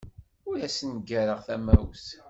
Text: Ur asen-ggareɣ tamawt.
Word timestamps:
Ur 0.49 0.57
asen-ggareɣ 0.67 1.39
tamawt. 1.47 2.05